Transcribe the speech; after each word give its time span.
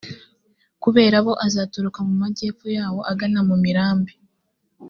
kubera 0.83 1.17
bo 1.25 1.33
aza 1.45 1.59
aturuka 1.65 1.99
mu 2.07 2.13
majyepfo 2.21 2.65
yawo 2.77 2.99
agana 3.11 3.39
mu 3.49 3.55
mirambi. 3.63 4.13